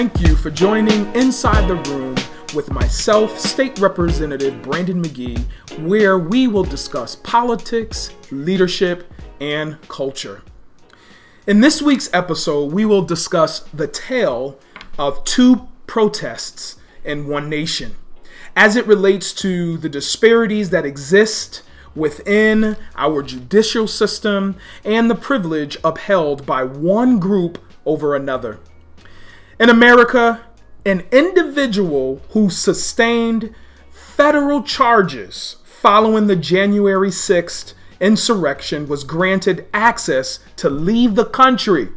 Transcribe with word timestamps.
thank 0.00 0.26
you 0.26 0.34
for 0.34 0.50
joining 0.50 1.14
Inside 1.14 1.68
the 1.68 1.74
Room 1.90 2.16
with 2.54 2.72
myself, 2.72 3.38
State 3.38 3.78
Representative 3.80 4.62
Brandon 4.62 5.02
McGee, 5.02 5.44
where 5.86 6.18
we 6.18 6.46
will 6.46 6.64
discuss 6.64 7.16
politics, 7.16 8.08
leadership, 8.30 9.12
and 9.42 9.78
culture. 9.88 10.40
In 11.46 11.60
this 11.60 11.82
week's 11.82 12.08
episode, 12.14 12.72
we 12.72 12.86
will 12.86 13.02
discuss 13.02 13.60
the 13.74 13.86
tale 13.86 14.58
of 14.98 15.22
two 15.24 15.68
protests 15.86 16.76
in 17.04 17.28
one 17.28 17.50
nation 17.50 17.94
as 18.56 18.76
it 18.76 18.86
relates 18.86 19.34
to 19.34 19.76
the 19.76 19.90
disparities 19.90 20.70
that 20.70 20.86
exist 20.86 21.62
within 21.94 22.78
our 22.96 23.22
judicial 23.22 23.86
system 23.86 24.56
and 24.82 25.10
the 25.10 25.14
privilege 25.14 25.76
upheld 25.84 26.46
by 26.46 26.64
one 26.64 27.18
group 27.18 27.58
over 27.84 28.16
another. 28.16 28.60
In 29.60 29.68
America, 29.68 30.40
an 30.86 31.04
individual 31.12 32.22
who 32.30 32.48
sustained 32.48 33.54
federal 33.90 34.62
charges 34.62 35.56
following 35.64 36.28
the 36.28 36.34
January 36.36 37.10
6th 37.10 37.74
insurrection 38.00 38.88
was 38.88 39.04
granted 39.04 39.66
access 39.74 40.38
to 40.56 40.70
leave 40.70 41.14
the 41.14 41.26
country. 41.26 41.90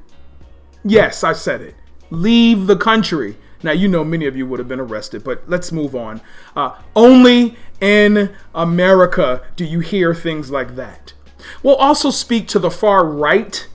Yes, 0.83 1.23
I 1.23 1.31
said 1.31 1.61
it. 1.61 1.75
Leave 2.09 2.67
the 2.67 2.75
country. 2.75 3.37
Now, 3.63 3.71
you 3.71 3.87
know, 3.87 4.03
many 4.03 4.25
of 4.25 4.35
you 4.35 4.45
would 4.45 4.59
have 4.59 4.67
been 4.67 4.81
arrested, 4.81 5.23
but 5.23 5.49
let's 5.49 5.71
move 5.71 5.95
on. 5.95 6.19
Uh, 6.57 6.75
only 6.97 7.55
in 7.79 8.35
America 8.53 9.41
do 9.55 9.63
you 9.63 9.79
hear 9.79 10.13
things 10.13 10.51
like 10.51 10.75
that. 10.75 11.13
We'll 11.61 11.75
also 11.75 12.09
speak 12.09 12.49
to 12.49 12.59
the 12.59 12.71
far 12.71 13.05
right 13.05 13.65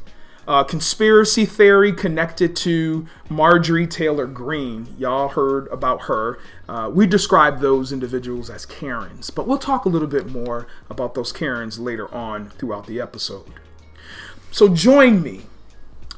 uh, 0.49 0.65
conspiracy 0.65 1.45
theory 1.45 1.93
connected 1.93 2.57
to 2.57 3.07
Marjorie 3.29 3.87
Taylor 3.87 4.27
Greene. 4.27 4.97
Y'all 4.99 5.29
heard 5.29 5.69
about 5.69 6.03
her. 6.03 6.41
Uh, 6.69 6.91
we 6.93 7.07
describe 7.07 7.61
those 7.61 7.93
individuals 7.93 8.51
as 8.51 8.67
Karens, 8.67 9.31
but 9.31 9.47
we'll 9.47 9.59
talk 9.59 9.85
a 9.85 9.89
little 9.89 10.09
bit 10.09 10.29
more 10.29 10.67
about 10.91 11.15
those 11.15 11.31
Karens 11.31 11.79
later 11.79 12.13
on 12.13 12.49
throughout 12.51 12.87
the 12.87 13.01
episode. 13.01 13.53
So 14.51 14.69
join 14.69 15.23
me 15.23 15.43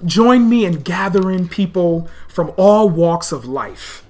Join 0.05 0.48
me 0.48 0.65
in 0.65 0.81
gathering 0.81 1.47
people 1.47 2.09
from 2.27 2.53
all 2.56 2.89
walks 2.89 3.33
of 3.33 3.44
life 3.44 4.03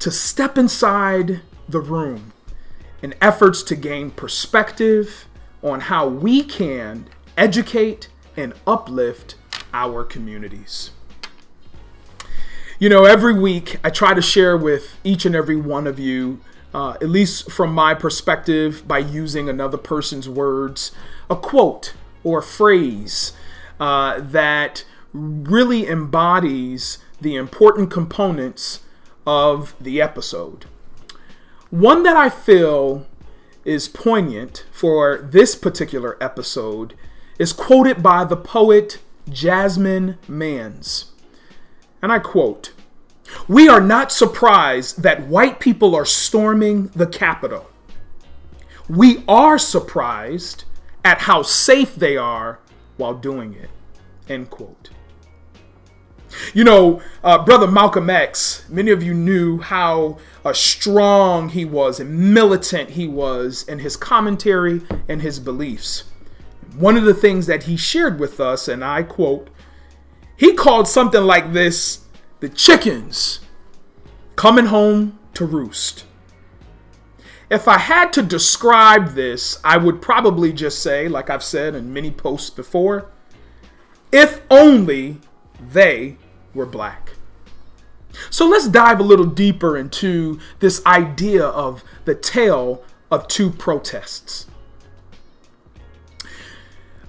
to 0.00 0.10
step 0.10 0.58
inside 0.58 1.40
the 1.68 1.78
room 1.78 2.32
in 3.00 3.14
efforts 3.20 3.62
to 3.64 3.76
gain 3.76 4.10
perspective 4.10 5.28
on 5.62 5.82
how 5.82 6.08
we 6.08 6.42
can 6.42 7.06
educate 7.36 8.08
and 8.36 8.54
uplift 8.66 9.36
our 9.72 10.04
communities. 10.04 10.90
You 12.78 12.88
know, 12.88 13.04
every 13.04 13.34
week 13.38 13.78
I 13.84 13.90
try 13.90 14.14
to 14.14 14.22
share 14.22 14.56
with 14.56 14.96
each 15.04 15.26
and 15.26 15.34
every 15.34 15.56
one 15.56 15.86
of 15.86 15.98
you, 15.98 16.40
uh, 16.72 16.92
at 16.92 17.08
least 17.10 17.50
from 17.50 17.74
my 17.74 17.94
perspective, 17.94 18.88
by 18.88 18.98
using 18.98 19.48
another 19.48 19.76
person's 19.76 20.28
words, 20.28 20.92
a 21.28 21.36
quote 21.36 21.92
or 22.24 22.38
a 22.38 22.42
phrase 22.42 23.32
uh, 23.78 24.20
that 24.20 24.84
really 25.12 25.86
embodies 25.86 26.98
the 27.20 27.36
important 27.36 27.90
components 27.90 28.80
of 29.26 29.74
the 29.80 30.00
episode. 30.00 30.64
One 31.70 32.02
that 32.04 32.16
I 32.16 32.30
feel 32.30 33.06
is 33.64 33.88
poignant 33.88 34.64
for 34.72 35.18
this 35.18 35.54
particular 35.54 36.16
episode 36.20 36.94
is 37.38 37.52
quoted 37.52 38.02
by 38.02 38.24
the 38.24 38.36
poet 38.36 38.98
Jasmine 39.30 40.18
Mans. 40.28 41.12
And 42.02 42.12
I 42.12 42.18
quote 42.18 42.72
We 43.48 43.68
are 43.68 43.80
not 43.80 44.12
surprised 44.12 45.02
that 45.02 45.26
white 45.26 45.60
people 45.60 45.94
are 45.94 46.04
storming 46.04 46.88
the 46.88 47.06
Capitol. 47.06 47.70
We 48.88 49.24
are 49.28 49.58
surprised 49.58 50.64
at 51.04 51.22
how 51.22 51.42
safe 51.42 51.94
they 51.94 52.16
are 52.16 52.58
while 52.96 53.14
doing 53.14 53.54
it. 53.54 53.70
End 54.28 54.50
quote. 54.50 54.90
You 56.54 56.64
know, 56.64 57.02
uh, 57.24 57.44
Brother 57.44 57.66
Malcolm 57.66 58.08
X, 58.08 58.64
many 58.68 58.90
of 58.90 59.02
you 59.02 59.14
knew 59.14 59.58
how 59.58 60.18
uh, 60.44 60.52
strong 60.52 61.48
he 61.48 61.64
was 61.64 61.98
and 61.98 62.32
militant 62.34 62.90
he 62.90 63.08
was 63.08 63.64
in 63.64 63.80
his 63.80 63.96
commentary 63.96 64.82
and 65.08 65.22
his 65.22 65.40
beliefs. 65.40 66.04
One 66.76 66.96
of 66.96 67.04
the 67.04 67.14
things 67.14 67.46
that 67.46 67.64
he 67.64 67.76
shared 67.76 68.18
with 68.18 68.40
us, 68.40 68.68
and 68.68 68.84
I 68.84 69.02
quote, 69.02 69.50
he 70.36 70.54
called 70.54 70.88
something 70.88 71.22
like 71.22 71.52
this 71.52 72.06
the 72.40 72.48
chickens 72.48 73.40
coming 74.36 74.66
home 74.66 75.18
to 75.34 75.44
roost. 75.44 76.04
If 77.50 77.68
I 77.68 77.78
had 77.78 78.12
to 78.14 78.22
describe 78.22 79.10
this, 79.10 79.58
I 79.64 79.76
would 79.76 80.00
probably 80.00 80.52
just 80.52 80.82
say, 80.82 81.08
like 81.08 81.28
I've 81.28 81.42
said 81.42 81.74
in 81.74 81.92
many 81.92 82.10
posts 82.10 82.48
before, 82.48 83.10
if 84.12 84.40
only 84.50 85.18
they 85.60 86.16
were 86.54 86.66
black. 86.66 87.12
So 88.30 88.48
let's 88.48 88.68
dive 88.68 89.00
a 89.00 89.04
little 89.04 89.26
deeper 89.26 89.76
into 89.76 90.38
this 90.60 90.84
idea 90.86 91.44
of 91.44 91.84
the 92.04 92.14
tale 92.14 92.84
of 93.10 93.28
two 93.28 93.50
protests. 93.50 94.46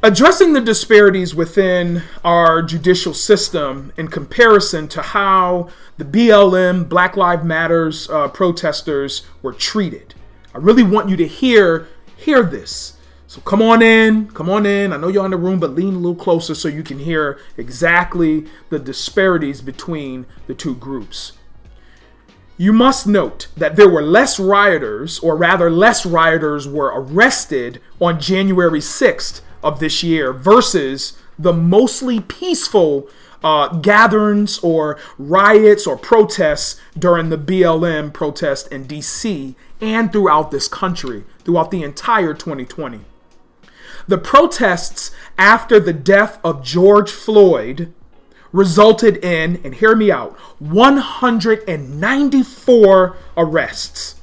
Addressing 0.03 0.53
the 0.53 0.61
disparities 0.61 1.35
within 1.35 2.01
our 2.23 2.63
judicial 2.63 3.13
system 3.13 3.93
in 3.97 4.07
comparison 4.07 4.87
to 4.89 5.01
how 5.01 5.69
the 5.97 6.05
BLM, 6.05 6.89
Black 6.89 7.15
Lives 7.15 7.43
Matters 7.43 8.09
uh, 8.09 8.27
protesters 8.27 9.23
were 9.43 9.53
treated. 9.53 10.15
I 10.55 10.57
really 10.57 10.83
want 10.83 11.09
you 11.09 11.15
to 11.17 11.27
hear 11.27 11.87
hear 12.17 12.43
this 12.43 12.97
so 13.31 13.39
come 13.39 13.61
on 13.61 13.81
in, 13.81 14.27
come 14.31 14.49
on 14.49 14.65
in. 14.65 14.91
I 14.91 14.97
know 14.97 15.07
you're 15.07 15.23
in 15.23 15.31
the 15.31 15.37
room, 15.37 15.57
but 15.57 15.73
lean 15.73 15.93
a 15.93 15.97
little 15.97 16.15
closer 16.15 16.53
so 16.53 16.67
you 16.67 16.83
can 16.83 16.99
hear 16.99 17.39
exactly 17.55 18.45
the 18.69 18.77
disparities 18.77 19.61
between 19.61 20.25
the 20.47 20.53
two 20.53 20.75
groups. 20.75 21.31
You 22.57 22.73
must 22.73 23.07
note 23.07 23.47
that 23.55 23.77
there 23.77 23.87
were 23.87 24.01
less 24.01 24.37
rioters, 24.37 25.17
or 25.19 25.37
rather, 25.37 25.71
less 25.71 26.05
rioters 26.05 26.67
were 26.67 26.91
arrested 26.93 27.79
on 28.01 28.19
January 28.19 28.81
6th 28.81 29.39
of 29.63 29.79
this 29.79 30.03
year 30.03 30.33
versus 30.33 31.17
the 31.37 31.53
mostly 31.53 32.19
peaceful 32.19 33.07
uh, 33.43 33.67
gatherings 33.79 34.59
or 34.59 34.99
riots 35.17 35.87
or 35.87 35.97
protests 35.97 36.79
during 36.97 37.29
the 37.29 37.37
BLM 37.37 38.13
protest 38.13 38.71
in 38.71 38.85
DC 38.85 39.55
and 39.79 40.11
throughout 40.11 40.51
this 40.51 40.67
country, 40.67 41.23
throughout 41.43 41.71
the 41.71 41.83
entire 41.83 42.33
2020. 42.33 43.01
The 44.07 44.17
protests 44.17 45.11
after 45.37 45.79
the 45.79 45.93
death 45.93 46.39
of 46.43 46.63
George 46.63 47.11
Floyd 47.11 47.93
resulted 48.51 49.23
in, 49.23 49.61
and 49.63 49.75
hear 49.75 49.95
me 49.95 50.11
out, 50.11 50.33
194 50.59 53.17
arrests 53.37 54.15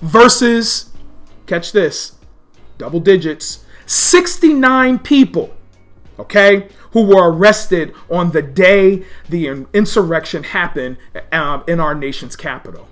versus, 0.00 0.90
catch 1.46 1.70
this, 1.72 2.14
double 2.78 2.98
digits, 3.00 3.66
69 3.90 5.00
people, 5.00 5.52
okay, 6.16 6.68
who 6.92 7.06
were 7.06 7.32
arrested 7.32 7.92
on 8.08 8.30
the 8.30 8.40
day 8.40 9.02
the 9.28 9.48
insurrection 9.74 10.44
happened 10.44 10.96
um, 11.32 11.64
in 11.66 11.80
our 11.80 11.92
nation's 11.92 12.36
capital. 12.36 12.86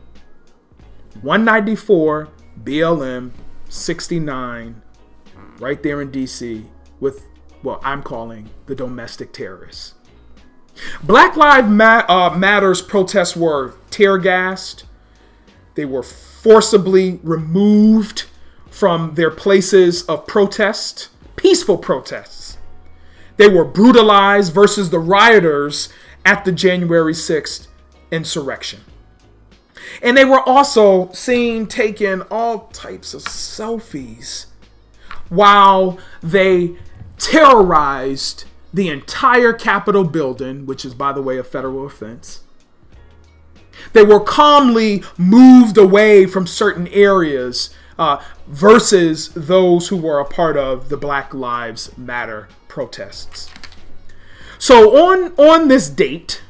194 1.23 2.29
BLM, 2.65 3.31
69 3.69 4.83
right 5.61 5.83
there 5.85 6.03
in 6.03 6.11
DC 6.11 6.67
with 6.99 7.27
what 7.63 7.81
I'm 7.85 8.03
calling 8.03 8.51
the 8.67 8.75
domestic 8.75 9.33
terrorists. 9.33 9.95
Black 11.05 11.37
Lives 11.37 11.69
Ma- 11.69 12.07
uh, 12.09 12.37
Matters 12.37 12.83
protests 12.83 13.37
were 13.37 13.75
tear 13.91 14.19
gassed. 14.19 14.85
They 15.77 15.85
were 15.85 16.03
forcibly 16.03 17.21
removed 17.23 18.25
from 18.71 19.15
their 19.15 19.31
places 19.31 20.03
of 20.05 20.27
protest, 20.27 21.09
peaceful 21.37 21.79
protests. 21.79 22.59
They 23.37 23.49
were 23.49 23.65
brutalized 23.65 24.53
versus 24.53 24.91
the 24.91 24.99
rioters 24.99 25.89
at 26.25 26.45
the 26.45 26.53
January 26.53 27.13
6th 27.13 27.69
insurrection. 28.11 28.81
And 30.03 30.17
they 30.17 30.25
were 30.25 30.41
also 30.41 31.11
seen 31.13 31.67
taking 31.67 32.23
all 32.31 32.69
types 32.69 33.15
of 33.15 33.23
selfies 33.23 34.47
while 35.29 35.99
they 36.23 36.77
terrorized 37.19 38.45
the 38.73 38.89
entire 38.89 39.53
Capitol 39.53 40.05
building, 40.05 40.67
which 40.67 40.85
is, 40.85 40.95
by 40.95 41.13
the 41.13 41.23
way, 41.23 41.39
a 41.39 41.45
federal 41.45 41.87
offense. 41.87 42.43
They 43.93 44.05
were 44.05 44.21
calmly 44.21 45.03
moved 45.17 45.79
away 45.79 46.27
from 46.27 46.47
certain 46.47 46.89
areas 46.89 47.75
uh, 47.99 48.23
versus 48.47 49.31
those 49.31 49.89
who 49.89 49.97
were 49.97 50.21
a 50.21 50.25
part 50.25 50.57
of 50.57 50.89
the 50.89 50.97
Black 50.97 51.35
Lives 51.35 51.97
Matter 51.97 52.49
protests. 52.69 53.51
So 54.59 54.97
on 54.97 55.33
on 55.39 55.69
this 55.69 55.89
date, 55.89 56.43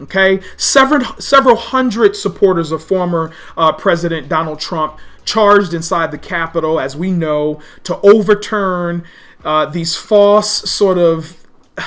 Okay, 0.00 0.40
several 0.56 1.04
several 1.18 1.56
hundred 1.56 2.14
supporters 2.14 2.70
of 2.70 2.84
former 2.84 3.32
uh, 3.56 3.72
President 3.72 4.28
Donald 4.28 4.60
Trump 4.60 4.98
charged 5.24 5.74
inside 5.74 6.12
the 6.12 6.18
Capitol, 6.18 6.78
as 6.78 6.96
we 6.96 7.10
know, 7.10 7.60
to 7.82 7.98
overturn 8.00 9.04
uh, 9.44 9.66
these 9.66 9.96
false 9.96 10.70
sort 10.70 10.98
of 10.98 11.44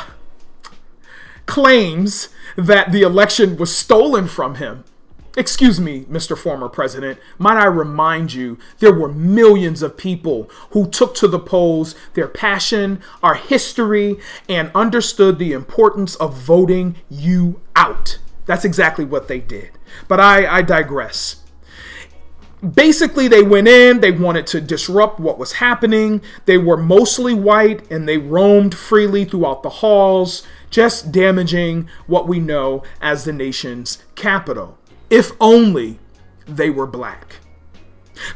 claims 1.45 2.29
that 2.57 2.91
the 2.91 3.01
election 3.01 3.55
was 3.55 3.75
stolen 3.75 4.27
from 4.27 4.55
him. 4.55 4.83
Excuse 5.37 5.79
me, 5.79 6.01
Mr. 6.05 6.37
Former 6.37 6.67
President. 6.67 7.17
Might 7.37 7.55
I 7.55 7.65
remind 7.65 8.33
you, 8.33 8.57
there 8.79 8.93
were 8.93 9.07
millions 9.07 9.81
of 9.81 9.95
people 9.95 10.49
who 10.71 10.89
took 10.89 11.15
to 11.15 11.27
the 11.27 11.39
polls 11.39 11.95
their 12.15 12.27
passion, 12.27 13.01
our 13.23 13.35
history, 13.35 14.19
and 14.49 14.71
understood 14.75 15.39
the 15.39 15.53
importance 15.53 16.15
of 16.15 16.35
voting 16.35 16.97
you 17.09 17.61
out. 17.77 18.19
That's 18.45 18.65
exactly 18.65 19.05
what 19.05 19.29
they 19.29 19.39
did. 19.39 19.71
But 20.09 20.19
I, 20.19 20.57
I 20.57 20.61
digress. 20.63 21.37
Basically, 22.61 23.29
they 23.29 23.41
went 23.41 23.69
in, 23.69 24.01
they 24.01 24.11
wanted 24.11 24.45
to 24.47 24.59
disrupt 24.59 25.19
what 25.19 25.39
was 25.39 25.53
happening. 25.53 26.21
They 26.45 26.57
were 26.57 26.77
mostly 26.77 27.33
white 27.33 27.89
and 27.89 28.07
they 28.07 28.17
roamed 28.17 28.75
freely 28.75 29.23
throughout 29.23 29.63
the 29.63 29.69
halls, 29.69 30.43
just 30.69 31.11
damaging 31.11 31.89
what 32.05 32.27
we 32.27 32.39
know 32.39 32.83
as 32.99 33.23
the 33.23 33.33
nation's 33.33 34.03
capital. 34.15 34.77
If 35.11 35.33
only 35.41 35.99
they 36.47 36.69
were 36.69 36.87
black. 36.87 37.35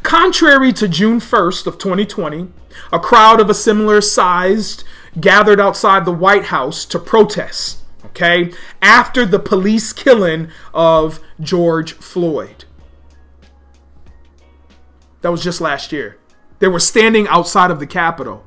Contrary 0.03 0.73
to 0.73 0.89
June 0.89 1.19
1st 1.19 1.67
of 1.67 1.77
2020, 1.77 2.49
a 2.91 2.99
crowd 2.99 3.39
of 3.39 3.49
a 3.49 3.53
similar 3.53 4.01
sized 4.01 4.83
gathered 5.19 5.59
outside 5.59 6.03
the 6.03 6.11
White 6.11 6.45
House 6.45 6.83
to 6.85 6.99
protest, 6.99 7.79
okay, 8.07 8.51
after 8.81 9.25
the 9.25 9.39
police 9.39 9.93
killing 9.93 10.49
of 10.73 11.21
George 11.39 11.93
Floyd. 11.93 12.65
That 15.21 15.31
was 15.31 15.43
just 15.43 15.61
last 15.61 15.93
year. 15.93 16.17
They 16.59 16.67
were 16.67 16.79
standing 16.79 17.27
outside 17.29 17.71
of 17.71 17.79
the 17.79 17.87
Capitol. 17.87 18.45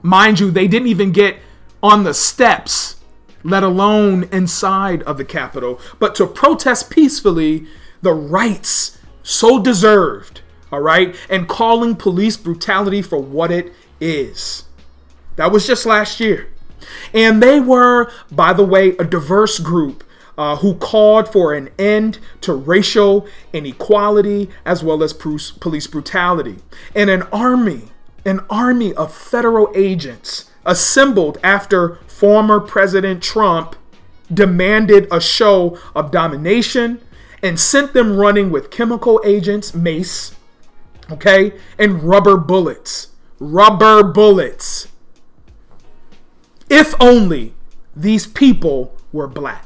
Mind 0.00 0.40
you, 0.40 0.50
they 0.50 0.68
didn't 0.68 0.88
even 0.88 1.12
get 1.12 1.36
on 1.82 2.04
the 2.04 2.14
steps 2.14 2.96
let 3.42 3.62
alone 3.62 4.24
inside 4.32 5.02
of 5.02 5.16
the 5.16 5.24
Capitol, 5.24 5.80
but 5.98 6.14
to 6.16 6.26
protest 6.26 6.90
peacefully 6.90 7.66
the 8.02 8.12
rights 8.12 8.98
so 9.22 9.62
deserved, 9.62 10.40
all 10.72 10.80
right, 10.80 11.14
and 11.28 11.48
calling 11.48 11.94
police 11.94 12.36
brutality 12.36 13.02
for 13.02 13.18
what 13.18 13.50
it 13.50 13.72
is. 14.00 14.64
That 15.36 15.52
was 15.52 15.66
just 15.66 15.86
last 15.86 16.20
year. 16.20 16.48
And 17.12 17.42
they 17.42 17.60
were, 17.60 18.10
by 18.30 18.52
the 18.52 18.64
way, 18.64 18.90
a 18.98 19.04
diverse 19.04 19.58
group 19.58 20.04
uh, 20.36 20.56
who 20.56 20.74
called 20.76 21.30
for 21.32 21.52
an 21.52 21.68
end 21.78 22.18
to 22.40 22.54
racial 22.54 23.26
inequality 23.52 24.48
as 24.64 24.84
well 24.84 25.02
as 25.02 25.12
police 25.12 25.86
brutality. 25.86 26.58
And 26.94 27.10
an 27.10 27.22
army, 27.32 27.88
an 28.24 28.40
army 28.48 28.94
of 28.94 29.12
federal 29.12 29.70
agents 29.74 30.50
assembled 30.64 31.38
after 31.42 31.96
former 32.06 32.60
President 32.60 33.22
Trump 33.22 33.76
demanded 34.32 35.06
a 35.10 35.20
show 35.20 35.78
of 35.94 36.10
domination 36.10 37.00
and 37.42 37.58
sent 37.58 37.92
them 37.92 38.16
running 38.16 38.50
with 38.50 38.70
chemical 38.70 39.20
agents, 39.24 39.74
mace, 39.74 40.34
okay, 41.10 41.52
and 41.78 42.02
rubber 42.02 42.36
bullets. 42.36 43.08
Rubber 43.38 44.02
bullets. 44.02 44.88
If 46.68 46.94
only 47.00 47.54
these 47.94 48.26
people 48.26 48.94
were 49.12 49.28
black. 49.28 49.64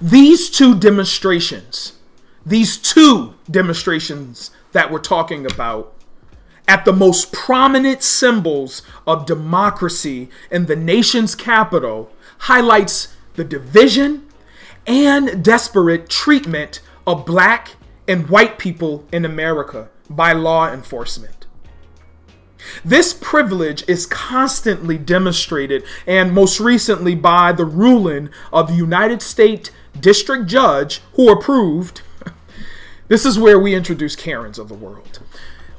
These 0.00 0.50
two 0.50 0.78
demonstrations, 0.78 1.92
these 2.44 2.76
two 2.76 3.34
demonstrations 3.50 4.50
that 4.72 4.90
we're 4.90 4.98
talking 4.98 5.46
about 5.46 5.95
at 6.68 6.84
the 6.84 6.92
most 6.92 7.32
prominent 7.32 8.02
symbols 8.02 8.82
of 9.06 9.26
democracy 9.26 10.28
in 10.50 10.66
the 10.66 10.76
nation's 10.76 11.34
capital 11.34 12.10
highlights 12.40 13.14
the 13.34 13.44
division 13.44 14.26
and 14.86 15.44
desperate 15.44 16.08
treatment 16.08 16.80
of 17.06 17.26
black 17.26 17.76
and 18.08 18.28
white 18.28 18.58
people 18.58 19.06
in 19.12 19.24
America 19.24 19.88
by 20.08 20.32
law 20.32 20.70
enforcement. 20.70 21.46
This 22.84 23.14
privilege 23.14 23.84
is 23.88 24.06
constantly 24.06 24.98
demonstrated, 24.98 25.84
and 26.06 26.32
most 26.32 26.58
recently 26.58 27.14
by 27.14 27.52
the 27.52 27.64
ruling 27.64 28.28
of 28.52 28.68
the 28.68 28.74
United 28.74 29.22
States 29.22 29.70
District 29.98 30.46
Judge 30.46 31.00
who 31.14 31.30
approved. 31.30 32.02
this 33.08 33.24
is 33.24 33.38
where 33.38 33.58
we 33.58 33.74
introduce 33.74 34.16
Karens 34.16 34.58
of 34.58 34.68
the 34.68 34.74
world 34.74 35.20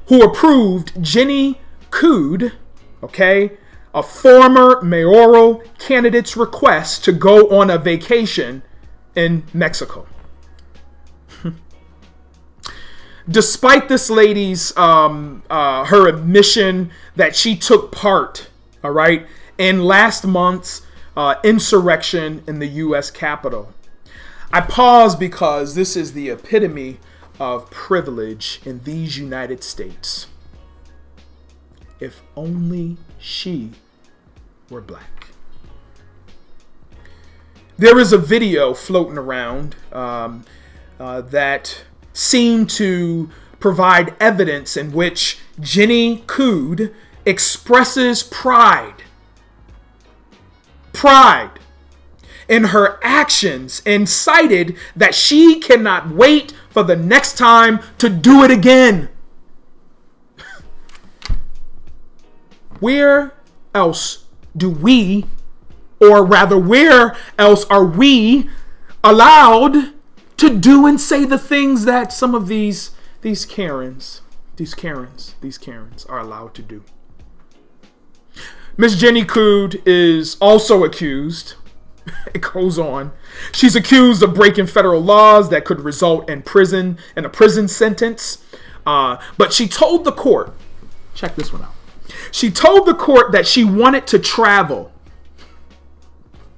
who 0.07 0.23
approved 0.23 1.01
Jenny 1.01 1.59
Cudd, 1.91 2.53
okay, 3.03 3.57
a 3.93 4.03
former 4.03 4.81
mayoral 4.81 5.63
candidate's 5.79 6.37
request 6.37 7.03
to 7.05 7.11
go 7.11 7.49
on 7.49 7.69
a 7.69 7.77
vacation 7.77 8.63
in 9.15 9.43
Mexico. 9.53 10.07
Despite 13.29 13.89
this 13.89 14.09
lady's 14.09 14.75
um, 14.77 15.43
uh, 15.49 15.85
her 15.85 16.07
admission 16.07 16.91
that 17.15 17.35
she 17.35 17.55
took 17.57 17.91
part, 17.91 18.49
all 18.83 18.91
right, 18.91 19.25
in 19.57 19.83
last 19.83 20.25
month's 20.25 20.83
uh, 21.15 21.35
insurrection 21.43 22.43
in 22.47 22.59
the 22.59 22.67
U.S. 22.67 23.09
Capitol, 23.11 23.73
I 24.53 24.61
pause 24.61 25.15
because 25.15 25.75
this 25.75 25.97
is 25.97 26.13
the 26.13 26.29
epitome 26.29 26.99
of 27.39 27.69
privilege 27.69 28.61
in 28.65 28.83
these 28.83 29.17
United 29.17 29.63
States. 29.63 30.27
If 31.99 32.21
only 32.35 32.97
she 33.19 33.71
were 34.69 34.81
black. 34.81 35.27
There 37.77 37.99
is 37.99 38.11
a 38.11 38.17
video 38.17 38.73
floating 38.73 39.17
around 39.17 39.75
um, 39.91 40.45
uh, 40.99 41.21
that 41.21 41.83
seemed 42.13 42.69
to 42.71 43.29
provide 43.59 44.15
evidence 44.19 44.75
in 44.75 44.91
which 44.91 45.39
Jenny 45.59 46.23
Cudd 46.27 46.93
expresses 47.25 48.23
pride. 48.23 49.03
Pride 50.93 51.59
in 52.47 52.65
her 52.65 52.99
actions 53.03 53.81
and 53.85 54.07
cited 54.07 54.75
that 54.95 55.13
she 55.13 55.59
cannot 55.59 56.09
wait 56.09 56.53
for 56.77 56.83
the 56.83 56.95
next 56.95 57.39
time 57.39 57.79
to 57.97 58.07
do 58.07 58.43
it 58.43 58.51
again. 58.51 59.09
where 62.79 63.33
else 63.73 64.25
do 64.55 64.69
we, 64.69 65.25
or 65.99 66.23
rather, 66.23 66.55
where 66.55 67.17
else 67.35 67.65
are 67.65 67.83
we 67.83 68.47
allowed 69.03 69.91
to 70.37 70.55
do 70.55 70.85
and 70.85 71.01
say 71.01 71.25
the 71.25 71.39
things 71.39 71.85
that 71.85 72.13
some 72.13 72.35
of 72.35 72.47
these 72.47 72.91
these 73.21 73.43
Karens, 73.43 74.21
these 74.57 74.75
Karens, 74.75 75.33
these 75.41 75.57
Karens 75.57 76.05
are 76.05 76.19
allowed 76.19 76.53
to 76.53 76.61
do? 76.61 76.83
Miss 78.77 78.95
Jenny 78.95 79.25
Cudd 79.25 79.81
is 79.83 80.37
also 80.39 80.83
accused 80.83 81.55
it 82.33 82.41
goes 82.41 82.77
on. 82.79 83.11
She's 83.51 83.75
accused 83.75 84.23
of 84.23 84.33
breaking 84.33 84.67
federal 84.67 85.01
laws 85.01 85.49
that 85.49 85.65
could 85.65 85.81
result 85.81 86.29
in 86.29 86.41
prison 86.41 86.97
and 87.15 87.25
a 87.25 87.29
prison 87.29 87.67
sentence. 87.67 88.43
Uh, 88.85 89.17
but 89.37 89.53
she 89.53 89.67
told 89.67 90.05
the 90.05 90.11
court, 90.11 90.53
check 91.13 91.35
this 91.35 91.51
one 91.51 91.63
out. 91.63 91.73
She 92.31 92.49
told 92.49 92.87
the 92.87 92.93
court 92.93 93.31
that 93.31 93.45
she 93.45 93.63
wanted 93.63 94.07
to 94.07 94.19
travel. 94.19 94.91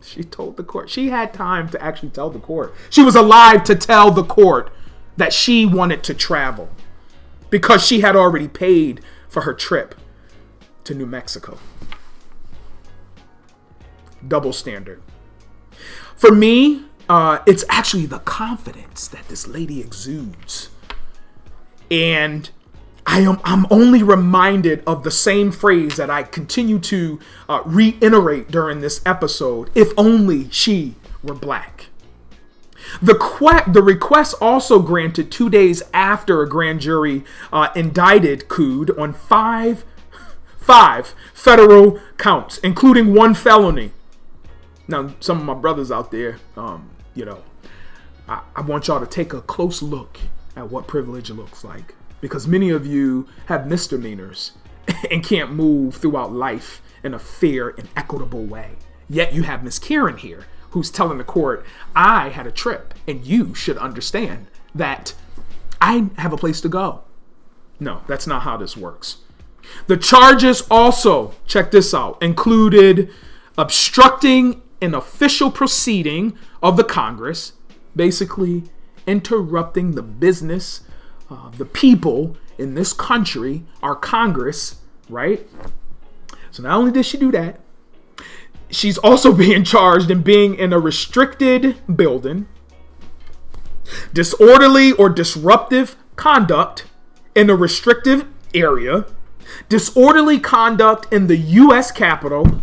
She 0.01 0.23
told 0.23 0.57
the 0.57 0.63
court. 0.63 0.89
She 0.89 1.09
had 1.09 1.33
time 1.33 1.69
to 1.69 1.83
actually 1.83 2.09
tell 2.09 2.29
the 2.29 2.39
court. 2.39 2.73
She 2.89 3.03
was 3.03 3.15
alive 3.15 3.63
to 3.65 3.75
tell 3.75 4.11
the 4.11 4.23
court 4.23 4.71
that 5.17 5.33
she 5.33 5.65
wanted 5.65 6.03
to 6.03 6.13
travel 6.13 6.69
because 7.49 7.85
she 7.85 8.01
had 8.01 8.15
already 8.15 8.47
paid 8.47 9.01
for 9.27 9.41
her 9.41 9.53
trip 9.53 9.95
to 10.83 10.93
New 10.93 11.05
Mexico. 11.05 11.57
Double 14.27 14.53
standard. 14.53 15.01
For 16.19 16.33
me, 16.33 16.83
uh, 17.07 17.39
it's 17.45 17.63
actually 17.69 18.05
the 18.05 18.19
confidence 18.19 19.07
that 19.07 19.29
this 19.29 19.47
lady 19.47 19.79
exudes. 19.79 20.69
And 21.89 22.49
I 23.07 23.21
am 23.21 23.39
I'm 23.45 23.65
only 23.71 24.03
reminded 24.03 24.83
of 24.85 25.03
the 25.03 25.11
same 25.11 25.49
phrase 25.49 25.95
that 25.95 26.09
I 26.09 26.23
continue 26.23 26.77
to 26.79 27.21
uh, 27.47 27.61
reiterate 27.65 28.51
during 28.51 28.81
this 28.81 29.01
episode. 29.05 29.69
If 29.73 29.93
only 29.97 30.49
she 30.51 30.95
were 31.23 31.33
black. 31.33 31.85
The, 33.01 33.15
que- 33.15 33.71
the 33.71 33.81
request 33.81 34.35
also 34.41 34.79
granted 34.79 35.31
two 35.31 35.49
days 35.49 35.83
after 35.93 36.41
a 36.41 36.49
grand 36.49 36.81
jury 36.81 37.23
uh, 37.53 37.69
indicted 37.77 38.49
Cudd 38.49 38.89
on 38.99 39.13
five, 39.13 39.85
five 40.57 41.15
federal 41.33 41.97
counts, 42.17 42.57
including 42.57 43.13
one 43.13 43.33
felony 43.35 43.93
Now, 44.89 45.13
some 45.19 45.37
of 45.37 45.45
my 45.45 45.53
brothers 45.53 45.91
out 45.91 46.09
there, 46.09 46.39
um, 46.57 46.89
you 47.13 47.23
know, 47.23 47.43
I, 48.27 48.41
I 48.55 48.61
want 48.61 48.87
y'all 48.87 48.99
to 48.99 49.05
take 49.05 49.33
a 49.33 49.41
close 49.41 49.83
look 49.83 50.17
at 50.55 50.71
what 50.71 50.87
privilege 50.87 51.29
looks 51.29 51.63
like 51.63 51.93
because 52.21 52.47
many 52.47 52.71
of 52.71 52.87
you 52.87 53.27
have 53.45 53.67
misdemeanors 53.67 54.53
and 55.11 55.23
can't 55.23 55.53
move 55.53 55.95
throughout 55.95 56.33
life 56.33 56.81
in 57.03 57.13
a 57.13 57.19
fair 57.19 57.69
and 57.69 57.87
equitable 57.95 58.43
way. 58.43 58.71
Yet 59.07 59.31
you 59.31 59.43
have 59.43 59.63
Miss 59.63 59.77
Karen 59.77 60.17
here 60.17 60.45
who's 60.71 60.89
telling 60.89 61.19
the 61.19 61.23
court, 61.23 61.63
I 61.95 62.29
had 62.29 62.47
a 62.47 62.51
trip 62.51 62.95
and 63.07 63.23
you 63.23 63.53
should 63.53 63.77
understand 63.77 64.47
that 64.73 65.13
I 65.79 66.09
have 66.17 66.33
a 66.33 66.37
place 66.37 66.61
to 66.61 66.69
go. 66.69 67.03
No, 67.79 68.01
that's 68.07 68.25
not 68.25 68.41
how 68.41 68.57
this 68.57 68.75
works. 68.75 69.17
The 69.85 69.97
charges 69.97 70.63
also, 70.71 71.35
check 71.45 71.69
this 71.69 71.93
out, 71.93 72.21
included 72.23 73.11
obstructing 73.55 74.63
an 74.81 74.95
official 74.95 75.51
proceeding 75.51 76.37
of 76.61 76.77
the 76.77 76.83
Congress, 76.83 77.53
basically 77.95 78.63
interrupting 79.05 79.91
the 79.91 80.03
business 80.03 80.81
uh, 81.29 81.49
the 81.57 81.65
people 81.65 82.35
in 82.57 82.75
this 82.75 82.91
country, 82.91 83.63
our 83.83 83.95
Congress, 83.95 84.77
right? 85.09 85.47
So 86.51 86.63
not 86.63 86.77
only 86.77 86.91
did 86.91 87.05
she 87.05 87.17
do 87.17 87.31
that, 87.31 87.59
she's 88.69 88.97
also 88.97 89.31
being 89.45 89.63
charged 89.63 90.09
in 90.09 90.23
being 90.23 90.55
in 90.55 90.73
a 90.73 90.79
restricted 90.79 91.77
building, 91.95 92.47
disorderly 94.13 94.91
or 94.91 95.09
disruptive 95.09 95.95
conduct 96.15 96.85
in 97.35 97.49
a 97.49 97.55
restrictive 97.55 98.25
area, 98.53 99.05
disorderly 99.67 100.39
conduct 100.39 101.11
in 101.13 101.27
the 101.27 101.37
U.S. 101.37 101.91
Capitol, 101.91 102.61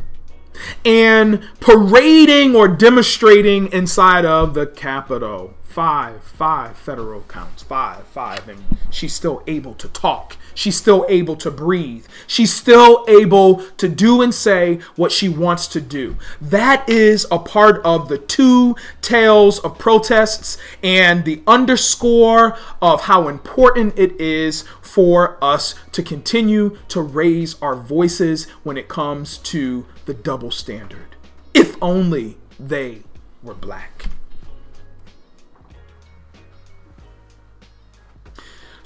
and 0.84 1.42
parading 1.60 2.54
or 2.54 2.68
demonstrating 2.68 3.72
inside 3.72 4.25
of 4.25 4.54
the 4.54 4.66
Capitol 4.66 5.55
five, 5.76 6.23
five 6.23 6.75
federal 6.75 7.21
counts, 7.25 7.62
five, 7.62 8.06
five, 8.06 8.49
and 8.49 8.64
she's 8.88 9.12
still 9.12 9.42
able 9.47 9.75
to 9.75 9.87
talk. 9.88 10.38
She's 10.54 10.75
still 10.75 11.04
able 11.06 11.37
to 11.37 11.50
breathe. 11.50 12.06
She's 12.26 12.50
still 12.50 13.04
able 13.06 13.56
to 13.76 13.87
do 13.87 14.23
and 14.23 14.35
say 14.35 14.76
what 14.95 15.12
she 15.12 15.28
wants 15.28 15.66
to 15.66 15.83
do. 15.83 16.16
That 16.40 16.88
is 16.88 17.26
a 17.30 17.38
part 17.38 17.85
of 17.85 18.09
the 18.09 18.16
two 18.16 18.75
tales 19.02 19.59
of 19.59 19.78
protests 19.78 20.56
and 20.83 21.26
the 21.26 21.42
underscore 21.47 22.56
of 22.80 23.02
how 23.02 23.28
important 23.28 23.99
it 23.99 24.18
is 24.18 24.62
for 24.80 25.37
us 25.45 25.75
to 25.92 26.02
continue 26.02 26.78
to 26.88 27.02
raise 27.02 27.61
our 27.61 27.76
voices 27.76 28.47
when 28.62 28.78
it 28.78 28.88
comes 28.88 29.37
to 29.52 29.85
the 30.06 30.14
double 30.14 30.50
standard. 30.50 31.16
If 31.52 31.76
only 31.83 32.38
they 32.59 33.02
were 33.42 33.52
black. 33.52 34.06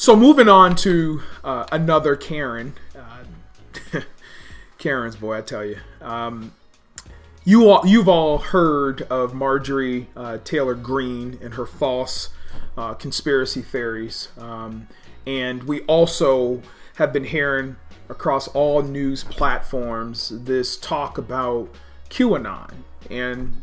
So 0.00 0.16
moving 0.16 0.49
on 0.49 0.76
to 0.76 1.21
uh, 1.45 1.66
another 1.71 2.16
Karen, 2.16 2.73
uh, 2.97 4.00
Karen's 4.78 5.16
boy, 5.16 5.37
I 5.37 5.40
tell 5.42 5.62
you. 5.62 5.76
Um, 6.00 6.54
you 7.45 7.69
all, 7.69 7.87
you've 7.87 8.09
all 8.09 8.38
heard 8.38 9.02
of 9.02 9.35
Marjorie 9.35 10.07
uh, 10.16 10.38
Taylor 10.42 10.75
Greene 10.75 11.38
and 11.42 11.52
her 11.52 11.66
false 11.66 12.30
uh, 12.78 12.95
conspiracy 12.95 13.61
theories, 13.61 14.28
um, 14.38 14.88
and 15.26 15.64
we 15.64 15.83
also 15.83 16.62
have 16.95 17.12
been 17.12 17.25
hearing 17.25 17.76
across 18.09 18.49
all 18.49 18.80
news 18.80 19.23
platforms 19.23 20.30
this 20.47 20.78
talk 20.78 21.19
about 21.19 21.69
QAnon. 22.09 22.73
And 23.11 23.61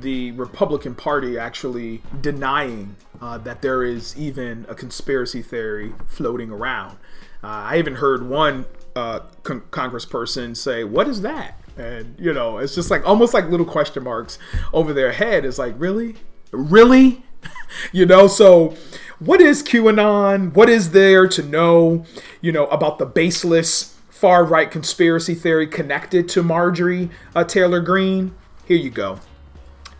the 0.00 0.32
Republican 0.32 0.94
Party 0.94 1.38
actually 1.38 2.02
denying 2.20 2.96
uh, 3.20 3.38
that 3.38 3.62
there 3.62 3.82
is 3.82 4.16
even 4.16 4.66
a 4.68 4.74
conspiracy 4.74 5.42
theory 5.42 5.94
floating 6.06 6.50
around. 6.50 6.98
Uh, 7.42 7.48
I 7.48 7.78
even 7.78 7.96
heard 7.96 8.26
one 8.28 8.66
uh, 8.96 9.20
con- 9.42 9.62
congressperson 9.70 10.56
say, 10.56 10.84
What 10.84 11.08
is 11.08 11.22
that? 11.22 11.60
And, 11.76 12.14
you 12.18 12.32
know, 12.32 12.58
it's 12.58 12.74
just 12.74 12.90
like 12.90 13.06
almost 13.06 13.34
like 13.34 13.48
little 13.48 13.66
question 13.66 14.04
marks 14.04 14.38
over 14.72 14.92
their 14.92 15.12
head. 15.12 15.44
It's 15.44 15.58
like, 15.58 15.74
Really? 15.78 16.16
Really? 16.52 17.22
you 17.92 18.06
know, 18.06 18.26
so 18.26 18.74
what 19.18 19.40
is 19.40 19.62
QAnon? 19.62 20.54
What 20.54 20.68
is 20.68 20.90
there 20.90 21.26
to 21.28 21.42
know, 21.42 22.04
you 22.40 22.52
know, 22.52 22.66
about 22.66 22.98
the 22.98 23.06
baseless 23.06 23.98
far 24.08 24.44
right 24.44 24.70
conspiracy 24.70 25.34
theory 25.34 25.66
connected 25.66 26.28
to 26.30 26.42
Marjorie 26.42 27.10
uh, 27.34 27.44
Taylor 27.44 27.80
Greene? 27.80 28.34
Here 28.66 28.76
you 28.76 28.90
go. 28.90 29.20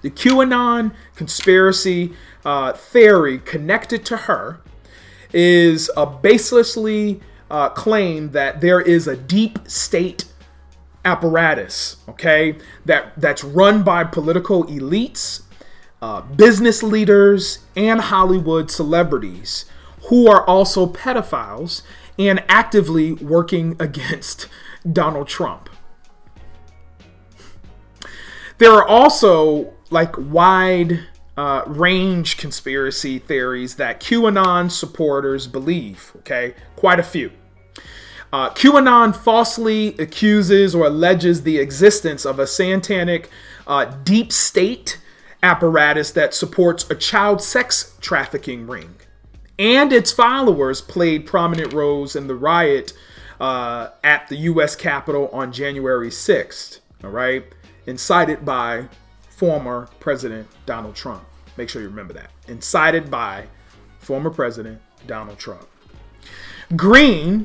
The 0.05 0.11
QAnon 0.11 0.93
conspiracy 1.17 2.13
uh, 2.45 2.75
theory 2.75 3.39
connected 3.39 4.05
to 4.05 4.19
her 4.19 4.61
is 5.33 5.91
a 5.97 6.07
baselessly 6.07 7.23
uh, 7.51 7.71
claim 7.71 8.33
that 8.33 8.61
there 8.61 8.83
is 8.83 9.09
a 9.09 9.17
deep 9.17 9.61
state 9.67 10.27
apparatus, 11.07 11.97
okay, 12.07 12.59
that 12.85 13.19
that's 13.19 13.43
run 13.43 13.83
by 13.83 14.05
political 14.05 14.65
elites, 14.65 15.41
uh, 16.03 16.21
business 16.21 16.83
leaders, 16.83 17.61
and 17.75 18.03
Hollywood 18.03 18.71
celebrities 18.71 19.65
who 20.11 20.31
are 20.31 20.45
also 20.47 20.87
pedophiles 20.87 21.81
and 22.19 22.45
actively 22.51 23.15
working 23.15 23.75
against 23.81 24.49
Donald 24.93 25.29
Trump. 25.29 25.71
There 28.59 28.73
are 28.73 28.87
also 28.87 29.73
like 29.95 30.15
wide 30.19 31.01
uh, 31.37 31.63
range 31.67 32.37
conspiracy 32.37 33.19
theories 33.19 33.77
that 33.77 34.01
QAnon 34.01 34.71
supporters 34.71 35.47
believe. 35.47 36.13
Okay, 36.19 36.55
quite 36.77 37.01
a 37.01 37.03
few. 37.03 37.31
Uh, 38.33 38.51
QAnon 38.51 39.15
falsely 39.15 39.97
accuses 39.99 40.75
or 40.75 40.87
alleges 40.87 41.45
the 41.45 41.59
existence 41.59 42.27
of 42.27 42.41
a 42.41 42.47
satanic 42.47 43.31
uh, 43.67 43.85
deep 44.03 44.33
state 44.33 45.01
apparatus 45.43 46.11
that 46.11 46.35
supports 46.35 46.91
a 46.91 46.95
child 46.97 47.41
sex 47.41 47.97
trafficking 48.01 48.67
ring. 48.67 48.97
And 49.57 49.93
its 49.93 50.11
followers 50.11 50.81
played 50.81 51.27
prominent 51.27 51.73
roles 51.73 52.17
in 52.17 52.27
the 52.27 52.35
riot 52.35 52.93
uh, 53.39 53.91
at 54.03 54.29
the 54.29 54.37
U.S. 54.37 54.75
Capitol 54.75 55.29
on 55.33 55.53
January 55.53 56.09
6th, 56.09 56.81
all 57.05 57.11
right, 57.11 57.45
incited 57.87 58.45
by 58.45 58.89
former 59.45 59.91
President 60.01 60.49
Donald 60.65 60.95
Trump. 60.95 61.23
Make 61.59 61.69
sure 61.69 61.83
you 61.83 61.89
remember 61.89 62.15
that. 62.15 62.31
Incited 62.49 63.11
by 63.11 63.47
former 63.99 64.31
President 64.31 64.81
Donald 65.07 65.39
Trump. 65.39 65.69
Greene, 66.75 67.45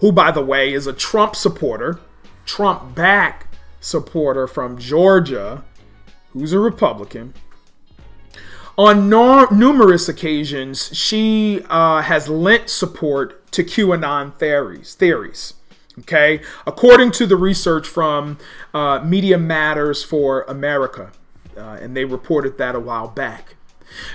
who, 0.00 0.10
by 0.10 0.30
the 0.30 0.42
way, 0.42 0.72
is 0.72 0.86
a 0.86 0.92
Trump 0.94 1.36
supporter, 1.36 2.00
Trump 2.46 2.94
back 2.94 3.48
supporter 3.78 4.46
from 4.46 4.78
Georgia, 4.78 5.64
who's 6.32 6.54
a 6.54 6.58
Republican. 6.58 7.34
On 8.78 9.10
numerous 9.10 10.08
occasions, 10.08 10.96
she 10.96 11.60
uh, 11.68 12.00
has 12.00 12.30
lent 12.30 12.70
support 12.70 13.52
to 13.52 13.62
QAnon 13.62 14.32
theories. 14.34 14.94
Theories, 14.94 15.52
okay, 16.00 16.40
according 16.66 17.12
to 17.12 17.26
the 17.26 17.36
research 17.36 17.86
from 17.86 18.38
uh, 18.74 19.00
Media 19.04 19.38
Matters 19.38 20.02
for 20.04 20.42
America 20.42 21.12
uh, 21.58 21.78
and 21.80 21.96
they 21.96 22.04
reported 22.04 22.56
that 22.58 22.74
a 22.74 22.80
while 22.80 23.08
back. 23.08 23.56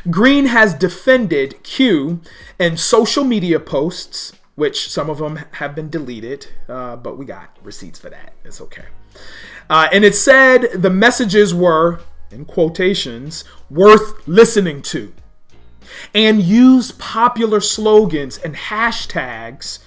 Greene 0.10 0.46
has 0.46 0.74
defended 0.74 1.62
Q 1.64 2.22
in 2.60 2.78
social 2.78 3.24
media 3.24 3.60
posts, 3.60 4.34
which 4.56 4.90
some 4.90 5.10
of 5.10 5.18
them 5.18 5.40
have 5.54 5.76
been 5.76 5.90
deleted, 5.90 6.48
uh, 6.70 6.96
but 6.96 7.18
we 7.18 7.26
got 7.26 7.58
receipts 7.62 8.00
for 8.00 8.10
that. 8.10 8.34
It's 8.46 8.62
okay. 8.62 8.86
Uh, 9.70 9.88
and 9.92 10.06
it 10.06 10.16
said 10.16 10.70
the 10.74 10.90
messages 10.90 11.54
were, 11.54 12.02
in 12.32 12.46
quotations, 12.46 13.44
worth 13.70 14.28
listening 14.28 14.82
to, 14.84 15.14
and 16.14 16.42
used 16.42 17.00
popular 17.00 17.60
slogans 17.60 18.38
and 18.38 18.56
hashtags 18.56 19.80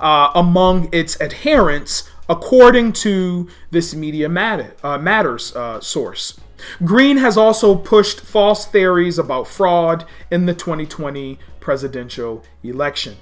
uh, 0.00 0.30
among 0.34 0.88
its 0.92 1.20
adherents, 1.20 2.08
according 2.28 2.92
to 2.92 3.48
this 3.70 3.94
Media 3.94 4.28
Matter, 4.28 4.74
uh, 4.82 4.98
Matters 4.98 5.54
uh, 5.54 5.80
source. 5.80 6.38
Greene 6.84 7.18
has 7.18 7.36
also 7.36 7.74
pushed 7.74 8.20
false 8.20 8.66
theories 8.66 9.18
about 9.18 9.46
fraud 9.46 10.04
in 10.30 10.46
the 10.46 10.54
2020 10.54 11.38
presidential 11.60 12.42
election, 12.62 13.16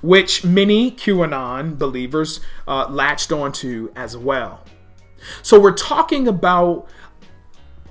which 0.00 0.44
many 0.44 0.90
QAnon 0.90 1.78
believers 1.78 2.40
uh, 2.66 2.86
latched 2.88 3.32
onto 3.32 3.92
as 3.94 4.16
well. 4.16 4.64
So 5.42 5.60
we're 5.60 5.72
talking 5.72 6.26
about 6.26 6.88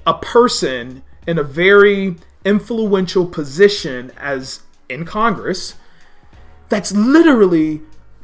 a 0.06 0.16
person 0.16 1.04
in 1.28 1.38
a 1.38 1.44
very 1.44 2.16
influential 2.44 3.26
position 3.28 4.12
as 4.18 4.62
in 4.88 5.06
Congress 5.06 5.76
that's 6.70 6.92
literally 6.92 7.82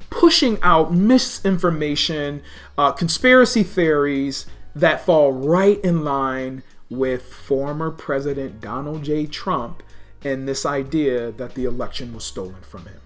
pushing 0.10 0.58
out 0.62 0.94
misinformation, 0.94 2.42
uh, 2.78 2.92
conspiracy 2.92 3.64
theories, 3.64 4.46
that 4.76 5.06
fall 5.06 5.32
right 5.32 5.80
in 5.84 6.04
line 6.04 6.64
with 6.90 7.24
former 7.24 7.90
President 7.92 8.62
Donald 8.62 9.04
J. 9.04 9.26
Trump 9.26 9.82
and 10.24 10.48
this 10.48 10.66
idea 10.66 11.32
that 11.32 11.56
the 11.56 11.66
election 11.66 12.14
was 12.14 12.24
stolen 12.24 12.62
from 12.62 12.86
him. 12.86 13.00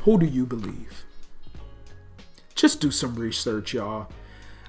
Who 0.00 0.18
do 0.18 0.26
you 0.26 0.46
believe? 0.46 1.04
Just 2.54 2.80
do 2.80 2.90
some 2.90 3.16
research, 3.16 3.74
y'all. 3.74 4.08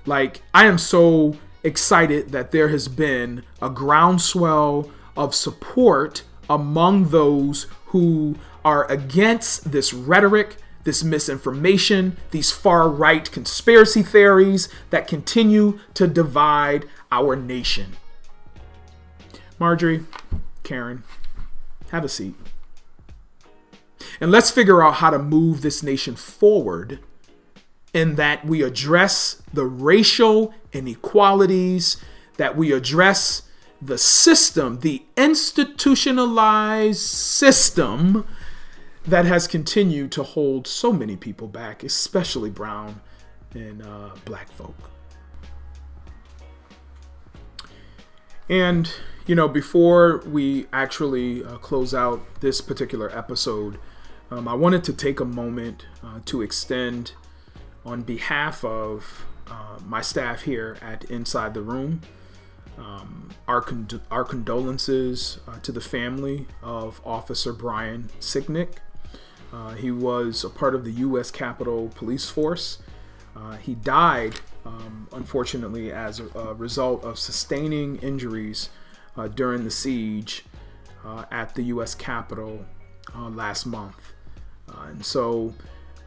Like, 0.06 0.42
I 0.54 0.66
am 0.66 0.78
so 0.78 1.38
excited 1.64 2.32
that 2.32 2.52
there 2.52 2.70
has 2.70 2.88
been 2.88 3.44
a 3.62 3.70
groundswell 3.70 4.90
of 5.16 5.34
support 5.36 6.24
among 6.50 7.10
those 7.10 7.68
who 7.88 8.36
are 8.63 8.86
against 8.91 9.72
this 9.72 9.94
rhetoric, 9.94 10.58
this 10.84 11.03
misinformation, 11.03 12.17
these 12.32 12.51
far 12.51 12.89
right 12.89 13.29
conspiracy 13.32 14.03
theories 14.03 14.70
that 14.89 15.08
continue 15.08 15.79
to 15.94 16.08
divide 16.08 16.86
our 17.12 17.36
nation. 17.36 17.96
Marjorie, 19.60 20.06
Karen, 20.63 21.03
have 21.91 22.03
a 22.03 22.10
seat. 22.10 22.36
And 24.20 24.32
let's 24.32 24.51
figure 24.51 24.84
out 24.84 24.96
how 24.96 25.10
to 25.10 25.20
move 25.20 25.62
this 25.62 25.82
nation 25.82 26.15
forward 26.15 27.00
in 27.94 28.15
that 28.15 28.46
we 28.46 28.62
address 28.62 29.41
the 29.53 29.65
racial 29.65 30.53
inequalities, 30.74 31.98
that 32.38 32.56
we 32.56 32.72
address 32.72 33.44
the 33.82 33.98
system, 33.98 34.80
the 34.80 35.04
institutionalized 35.16 37.02
system 37.02 38.26
that 39.06 39.26
has 39.26 39.48
continued 39.48 40.12
to 40.12 40.24
hold 40.24 40.68
so 40.68 40.92
many 40.92 41.16
people 41.16 41.48
back, 41.48 41.84
especially 41.84 42.50
brown 42.50 43.02
and 43.54 43.82
uh, 43.82 44.10
black 44.26 44.52
folk. 44.52 44.76
And, 48.50 48.92
you 49.26 49.36
know, 49.36 49.48
before 49.48 50.24
we 50.26 50.68
actually 50.74 51.44
uh, 51.44 51.58
close 51.58 51.94
out 51.94 52.22
this 52.42 52.62
particular 52.62 53.16
episode, 53.18 53.78
um, 54.32 54.48
I 54.48 54.54
wanted 54.54 54.84
to 54.86 54.94
take 54.94 55.20
a 55.20 55.26
moment 55.26 55.86
uh, 56.04 56.20
to 56.26 56.42
extend, 56.42 57.14
on 57.86 58.02
behalf 58.02 58.66
of 58.66 59.26
uh, 59.50 59.80
my 59.86 60.02
staff 60.02 60.42
here 60.42 60.78
at 60.82 61.06
Inside 61.06 61.54
the 61.54 61.62
Room, 61.62 62.02
um, 62.78 63.30
our, 63.48 63.62
con- 63.62 64.02
our 64.12 64.24
condolences 64.24 65.40
uh, 65.48 65.60
to 65.60 65.72
the 65.72 65.82
family 65.82 66.46
of 66.62 67.02
Officer 67.06 67.54
Brian 67.54 68.10
Sicknick. 68.20 68.78
Uh, 69.52 69.74
he 69.76 69.92
was 69.92 70.44
a 70.44 70.50
part 70.50 70.76
of 70.76 70.84
the 70.84 70.92
U.S. 70.92 71.32
Capitol 71.32 71.90
Police 71.96 72.30
Force. 72.30 72.80
Uh, 73.36 73.56
he 73.58 73.76
died, 73.76 74.40
um, 74.66 75.08
unfortunately, 75.14 75.92
as 75.92 76.20
a, 76.20 76.28
a, 76.38 76.54
result 76.54 77.04
of 77.04 77.18
sustaining 77.18 77.98
injuries 77.98 78.70
uh, 79.16 79.28
during 79.28 79.64
the 79.64 79.72
siege 79.72 80.44
at 81.32 81.56
the 81.56 81.64
U.S. 81.64 81.96
Capitol 81.96 82.66
last 83.16 83.66
month. 83.66 84.14
Uh, 84.70 84.88
and 84.90 85.06
so, 85.06 85.54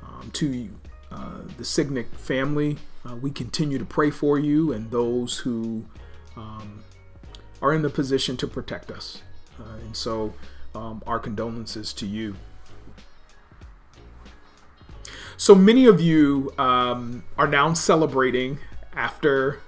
um, 0.03 0.31
to 0.33 0.69
uh, 1.11 1.39
the 1.57 1.65
Sicknick 1.65 2.15
family, 2.15 2.79
uh, 3.09 3.17
we 3.17 3.31
continue 3.31 3.79
to 3.79 3.85
pray 3.85 4.11
for 4.11 4.39
you 4.39 4.73
and 4.73 4.91
those 4.91 5.39
who 5.39 5.85
um, 6.41 6.85
are 7.61 7.73
in 7.73 7.83
the 7.83 7.91
position 7.91 8.37
to 8.39 8.47
protect 8.47 8.91
us. 8.91 9.23
and 9.59 9.95
so, 9.95 10.33
um, 10.75 11.03
our 11.07 11.19
condolences 11.19 11.93
to 11.93 12.07
you. 12.07 12.37
So 15.37 15.55
many 15.55 15.87
of 15.87 16.01
you 16.01 16.53
um, 16.59 17.25
are 17.37 17.47
now 17.47 17.73
celebrating 17.73 18.59
after 18.95 19.61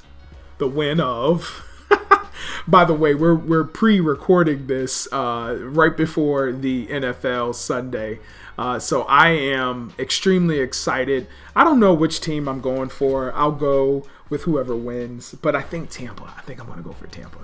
the 0.59 0.69
win 0.69 1.01
of. 1.01 1.67
By 2.69 2.85
the 2.85 2.95
way, 2.95 3.15
we're 3.15 3.35
we're 3.35 3.65
pre-recording 3.65 4.67
this 4.67 5.09
uh, 5.13 5.59
right 5.63 5.97
before 5.97 6.53
the 6.53 6.87
NFL 6.89 7.55
Sunday. 7.55 8.21
Uh, 8.59 8.79
so 8.79 9.03
I 9.05 9.31
am 9.31 9.93
extremely 9.99 10.61
excited. 10.61 11.27
I 11.57 11.65
don't 11.65 11.81
know 11.81 11.95
which 11.95 12.21
team 12.21 12.49
I'm 12.49 12.61
going 12.61 12.91
for. 12.91 13.33
I'll 13.35 13.51
go 13.51 14.07
with 14.33 14.45
whoever 14.45 14.75
wins, 14.75 15.35
but 15.43 15.55
I 15.55 15.61
think 15.61 15.91
Tampa. 15.91 16.25
I 16.25 16.41
think 16.41 16.59
I'm 16.59 16.67
to 16.75 16.83
go 16.83 16.93
for 16.93 17.07
Tampa. 17.07 17.37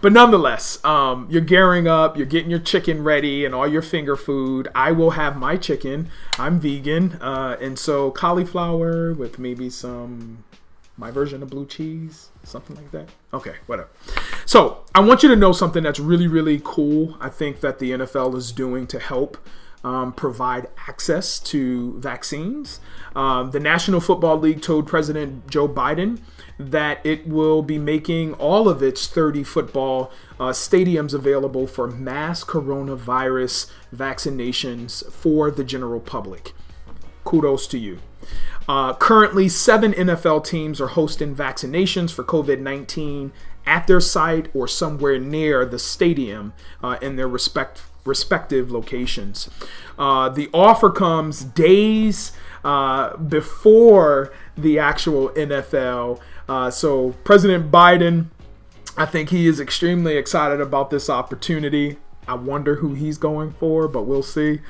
But 0.00 0.12
nonetheless, 0.12 0.82
um, 0.84 1.26
you're 1.28 1.42
gearing 1.42 1.88
up, 1.88 2.16
you're 2.16 2.26
getting 2.26 2.48
your 2.48 2.60
chicken 2.60 3.02
ready 3.02 3.44
and 3.44 3.52
all 3.56 3.66
your 3.66 3.82
finger 3.82 4.14
food. 4.14 4.68
I 4.72 4.92
will 4.92 5.10
have 5.10 5.36
my 5.36 5.56
chicken. 5.56 6.10
I'm 6.38 6.60
vegan, 6.60 7.14
uh, 7.20 7.56
and 7.60 7.76
so 7.76 8.12
cauliflower 8.12 9.12
with 9.12 9.40
maybe 9.40 9.68
some 9.68 10.44
my 10.96 11.10
version 11.10 11.42
of 11.42 11.50
blue 11.50 11.66
cheese, 11.66 12.28
something 12.44 12.76
like 12.76 12.92
that. 12.92 13.08
Okay, 13.34 13.54
whatever. 13.66 13.88
So 14.46 14.84
I 14.94 15.00
want 15.00 15.24
you 15.24 15.28
to 15.30 15.36
know 15.36 15.50
something 15.50 15.82
that's 15.82 16.00
really, 16.00 16.28
really 16.28 16.60
cool. 16.62 17.16
I 17.20 17.30
think 17.30 17.60
that 17.60 17.80
the 17.80 17.90
NFL 17.90 18.36
is 18.36 18.52
doing 18.52 18.86
to 18.88 19.00
help 19.00 19.38
um, 19.84 20.12
provide 20.12 20.68
access 20.88 21.38
to 21.38 21.98
vaccines. 21.98 22.80
Um, 23.14 23.50
the 23.50 23.60
National 23.60 24.00
Football 24.00 24.38
League 24.38 24.62
told 24.62 24.86
President 24.86 25.48
Joe 25.48 25.68
Biden 25.68 26.20
that 26.58 27.04
it 27.04 27.26
will 27.26 27.62
be 27.62 27.78
making 27.78 28.34
all 28.34 28.68
of 28.68 28.82
its 28.82 29.06
30 29.06 29.44
football 29.44 30.10
uh, 30.40 30.50
stadiums 30.50 31.14
available 31.14 31.66
for 31.66 31.86
mass 31.86 32.42
coronavirus 32.42 33.70
vaccinations 33.94 35.08
for 35.12 35.50
the 35.50 35.62
general 35.62 36.00
public. 36.00 36.52
Kudos 37.24 37.66
to 37.68 37.78
you. 37.78 37.98
Uh, 38.68 38.92
currently, 38.94 39.48
seven 39.48 39.92
NFL 39.92 40.44
teams 40.44 40.80
are 40.80 40.88
hosting 40.88 41.34
vaccinations 41.34 42.12
for 42.12 42.24
COVID 42.24 42.60
19 42.60 43.32
at 43.64 43.86
their 43.86 44.00
site 44.00 44.48
or 44.54 44.66
somewhere 44.66 45.18
near 45.18 45.64
the 45.64 45.78
stadium 45.78 46.52
uh, 46.82 46.96
in 47.00 47.16
their 47.16 47.28
respect, 47.28 47.82
respective 48.08 48.70
locations. 48.70 49.48
Uh, 49.98 50.28
the 50.28 50.48
offer 50.52 50.90
comes 50.90 51.44
days 51.44 52.32
uh, 52.64 53.16
before 53.16 54.32
the 54.56 54.78
actual 54.78 55.28
NFL. 55.30 56.20
Uh, 56.48 56.70
so 56.70 57.10
President 57.24 57.70
Biden, 57.70 58.26
I 58.96 59.06
think 59.06 59.30
he 59.30 59.46
is 59.46 59.60
extremely 59.60 60.16
excited 60.16 60.60
about 60.60 60.90
this 60.90 61.08
opportunity. 61.08 61.98
I 62.26 62.34
wonder 62.34 62.76
who 62.76 62.94
he's 62.94 63.18
going 63.18 63.52
for, 63.52 63.88
but 63.88 64.02
we'll 64.02 64.22
see. 64.22 64.60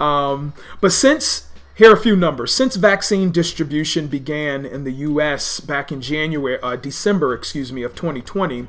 Um, 0.00 0.54
but 0.80 0.92
since 0.92 1.48
here 1.76 1.90
are 1.90 1.94
a 1.94 2.00
few 2.00 2.14
numbers. 2.14 2.54
Since 2.54 2.76
vaccine 2.76 3.32
distribution 3.32 4.06
began 4.06 4.64
in 4.64 4.84
the 4.84 4.92
U.S. 4.92 5.58
back 5.58 5.90
in 5.90 6.00
January, 6.00 6.56
uh, 6.62 6.76
December, 6.76 7.34
excuse 7.34 7.72
me, 7.72 7.82
of 7.82 7.96
2020, 7.96 8.68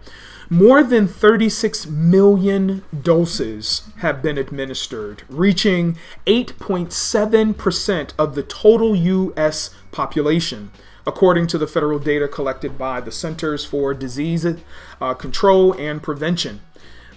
more 0.49 0.83
than 0.83 1.07
36 1.07 1.87
million 1.87 2.83
doses 3.01 3.89
have 3.97 4.21
been 4.21 4.37
administered, 4.37 5.23
reaching 5.27 5.97
8.7% 6.27 8.13
of 8.17 8.35
the 8.35 8.43
total 8.43 8.95
U.S. 8.95 9.73
population, 9.91 10.71
according 11.07 11.47
to 11.47 11.57
the 11.57 11.67
federal 11.67 11.99
data 11.99 12.27
collected 12.27 12.77
by 12.77 13.01
the 13.01 13.11
Centers 13.11 13.65
for 13.65 13.93
Disease 13.93 14.45
uh, 15.01 15.13
Control 15.13 15.73
and 15.73 16.01
Prevention. 16.01 16.61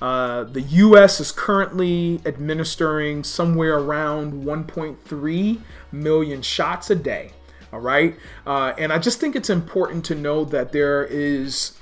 Uh, 0.00 0.44
the 0.44 0.62
U.S. 0.62 1.20
is 1.20 1.32
currently 1.32 2.20
administering 2.24 3.24
somewhere 3.24 3.78
around 3.78 4.44
1.3 4.44 5.60
million 5.90 6.42
shots 6.42 6.90
a 6.90 6.94
day. 6.94 7.32
All 7.72 7.80
right. 7.80 8.16
Uh, 8.46 8.72
and 8.78 8.92
I 8.92 8.98
just 8.98 9.20
think 9.20 9.36
it's 9.36 9.50
important 9.50 10.04
to 10.06 10.14
know 10.14 10.44
that 10.46 10.72
there 10.72 11.04
is 11.04 11.78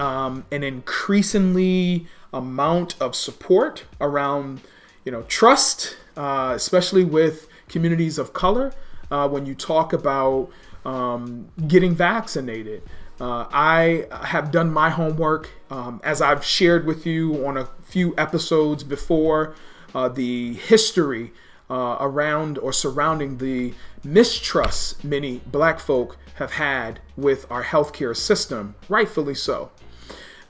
um, 0.00 0.46
an 0.50 0.64
increasingly 0.64 2.06
amount 2.32 2.96
of 3.00 3.14
support 3.14 3.84
around, 4.00 4.62
you 5.04 5.12
know, 5.12 5.22
trust, 5.22 5.96
uh, 6.16 6.52
especially 6.56 7.04
with 7.04 7.46
communities 7.68 8.18
of 8.18 8.32
color. 8.32 8.72
Uh, 9.10 9.28
when 9.28 9.44
you 9.44 9.54
talk 9.54 9.92
about 9.92 10.48
um, 10.86 11.48
getting 11.68 11.94
vaccinated, 11.94 12.82
uh, 13.20 13.46
I 13.52 14.06
have 14.22 14.50
done 14.50 14.72
my 14.72 14.88
homework, 14.88 15.50
um, 15.70 16.00
as 16.02 16.22
I've 16.22 16.42
shared 16.42 16.86
with 16.86 17.04
you 17.04 17.46
on 17.46 17.58
a 17.58 17.68
few 17.82 18.14
episodes 18.16 18.82
before, 18.82 19.54
uh, 19.94 20.08
the 20.08 20.54
history 20.54 21.32
uh, 21.68 21.98
around 22.00 22.56
or 22.56 22.72
surrounding 22.72 23.36
the 23.36 23.74
mistrust 24.02 25.04
many 25.04 25.42
black 25.46 25.78
folk 25.78 26.16
have 26.36 26.52
had 26.52 27.00
with 27.18 27.44
our 27.50 27.64
healthcare 27.64 28.16
system, 28.16 28.74
rightfully 28.88 29.34
so. 29.34 29.70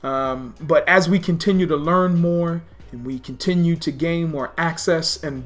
Um, 0.03 0.55
but 0.59 0.87
as 0.87 1.07
we 1.07 1.19
continue 1.19 1.67
to 1.67 1.75
learn 1.75 2.19
more 2.19 2.63
and 2.91 3.05
we 3.05 3.19
continue 3.19 3.75
to 3.77 3.91
gain 3.91 4.31
more 4.31 4.51
access 4.57 5.21
and 5.23 5.43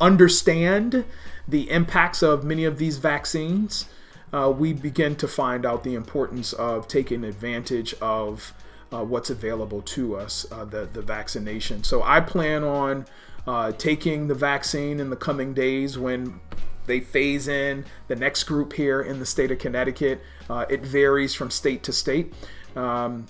understand 0.00 1.04
the 1.46 1.70
impacts 1.70 2.22
of 2.22 2.44
many 2.44 2.64
of 2.64 2.78
these 2.78 2.98
vaccines, 2.98 3.86
uh, 4.32 4.52
we 4.56 4.72
begin 4.72 5.16
to 5.16 5.28
find 5.28 5.66
out 5.66 5.84
the 5.84 5.94
importance 5.94 6.52
of 6.52 6.88
taking 6.88 7.24
advantage 7.24 7.94
of 7.94 8.54
uh, 8.92 9.04
what's 9.04 9.30
available 9.30 9.82
to 9.82 10.16
us, 10.16 10.46
uh, 10.50 10.64
the, 10.64 10.88
the 10.92 11.02
vaccination. 11.02 11.84
So 11.84 12.02
I 12.02 12.20
plan 12.20 12.64
on 12.64 13.06
uh, 13.46 13.72
taking 13.72 14.28
the 14.28 14.34
vaccine 14.34 15.00
in 15.00 15.10
the 15.10 15.16
coming 15.16 15.54
days 15.54 15.98
when 15.98 16.40
they 16.86 17.00
phase 17.00 17.48
in 17.48 17.84
the 18.08 18.16
next 18.16 18.44
group 18.44 18.72
here 18.72 19.00
in 19.02 19.18
the 19.18 19.26
state 19.26 19.50
of 19.50 19.58
Connecticut. 19.58 20.20
Uh, 20.48 20.66
it 20.68 20.82
varies 20.82 21.34
from 21.34 21.50
state 21.50 21.82
to 21.84 21.92
state. 21.92 22.32
Um, 22.74 23.26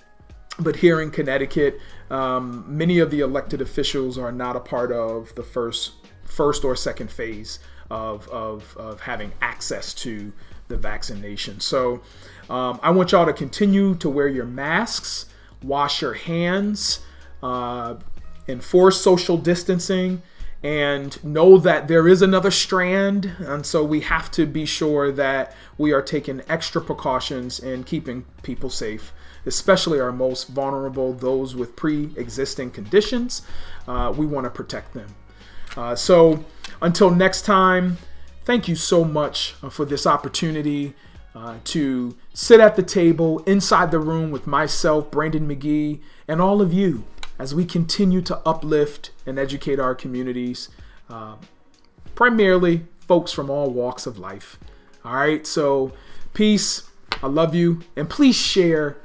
but 0.62 0.76
here 0.76 1.00
in 1.00 1.10
Connecticut, 1.10 1.80
um, 2.10 2.64
many 2.66 2.98
of 2.98 3.10
the 3.10 3.20
elected 3.20 3.60
officials 3.60 4.18
are 4.18 4.32
not 4.32 4.56
a 4.56 4.60
part 4.60 4.92
of 4.92 5.34
the 5.34 5.42
first, 5.42 5.92
first 6.24 6.64
or 6.64 6.76
second 6.76 7.10
phase 7.10 7.58
of, 7.90 8.28
of, 8.28 8.76
of 8.76 9.00
having 9.00 9.32
access 9.40 9.94
to 9.94 10.32
the 10.68 10.76
vaccination. 10.76 11.60
So 11.60 12.02
um, 12.48 12.80
I 12.82 12.90
want 12.90 13.12
y'all 13.12 13.26
to 13.26 13.32
continue 13.32 13.94
to 13.96 14.08
wear 14.08 14.28
your 14.28 14.46
masks, 14.46 15.26
wash 15.62 16.02
your 16.02 16.14
hands, 16.14 17.00
uh, 17.42 17.96
enforce 18.48 19.00
social 19.00 19.36
distancing, 19.36 20.22
and 20.62 21.22
know 21.24 21.56
that 21.58 21.88
there 21.88 22.06
is 22.06 22.22
another 22.22 22.50
strand. 22.50 23.32
And 23.38 23.64
so 23.64 23.82
we 23.84 24.00
have 24.00 24.30
to 24.32 24.46
be 24.46 24.66
sure 24.66 25.10
that 25.12 25.54
we 25.78 25.92
are 25.92 26.02
taking 26.02 26.42
extra 26.48 26.80
precautions 26.80 27.58
and 27.58 27.86
keeping 27.86 28.24
people 28.42 28.70
safe, 28.70 29.12
especially 29.46 30.00
our 30.00 30.12
most 30.12 30.48
vulnerable, 30.48 31.12
those 31.12 31.54
with 31.54 31.76
pre 31.76 32.10
existing 32.16 32.70
conditions. 32.70 33.42
Uh, 33.86 34.12
we 34.16 34.26
want 34.26 34.44
to 34.44 34.50
protect 34.50 34.94
them. 34.94 35.14
Uh, 35.76 35.94
so 35.94 36.44
until 36.82 37.10
next 37.10 37.42
time, 37.42 37.98
thank 38.44 38.68
you 38.68 38.76
so 38.76 39.04
much 39.04 39.54
uh, 39.62 39.68
for 39.68 39.84
this 39.84 40.06
opportunity. 40.06 40.94
Uh, 41.32 41.58
to 41.62 42.16
sit 42.34 42.58
at 42.58 42.74
the 42.74 42.82
table 42.82 43.38
inside 43.44 43.92
the 43.92 44.00
room 44.00 44.32
with 44.32 44.48
myself, 44.48 45.08
Brandon 45.12 45.46
McGee, 45.46 46.00
and 46.26 46.40
all 46.40 46.60
of 46.60 46.72
you 46.72 47.04
as 47.38 47.54
we 47.54 47.64
continue 47.64 48.20
to 48.20 48.36
uplift 48.44 49.12
and 49.24 49.38
educate 49.38 49.78
our 49.78 49.94
communities, 49.94 50.68
uh, 51.08 51.36
primarily 52.14 52.84
folks 52.98 53.32
from 53.32 53.48
all 53.48 53.70
walks 53.70 54.06
of 54.06 54.18
life. 54.18 54.58
All 55.04 55.14
right, 55.14 55.46
so 55.46 55.92
peace. 56.34 56.82
I 57.22 57.28
love 57.28 57.54
you. 57.54 57.80
And 57.96 58.10
please 58.10 58.36
share 58.36 58.98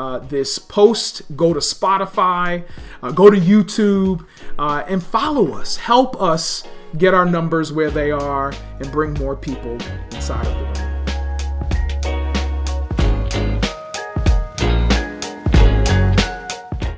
uh, 0.00 0.18
this 0.18 0.58
post. 0.58 1.22
Go 1.36 1.52
to 1.52 1.60
Spotify, 1.60 2.64
uh, 3.02 3.10
go 3.10 3.28
to 3.28 3.36
YouTube, 3.36 4.24
uh, 4.58 4.82
and 4.88 5.02
follow 5.02 5.52
us. 5.52 5.76
Help 5.76 6.20
us 6.20 6.64
get 6.96 7.12
our 7.12 7.26
numbers 7.26 7.70
where 7.70 7.90
they 7.90 8.10
are 8.10 8.52
and 8.80 8.90
bring 8.90 9.12
more 9.14 9.36
people 9.36 9.76
inside 10.12 10.46
of 10.46 10.58
the 10.58 10.69